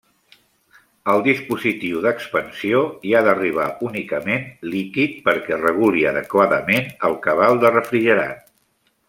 Al 1.11 1.19
dispositiu 1.25 1.99
d'expansió 2.05 2.79
hi 3.09 3.13
ha 3.13 3.21
d'arribar 3.27 3.67
únicament 3.89 4.49
líquid 4.73 5.15
perquè 5.29 5.61
reguli 5.67 6.09
adequadament 6.15 6.91
el 7.11 7.19
cabal 7.29 7.63
de 7.67 7.73
refrigerant. 7.79 8.37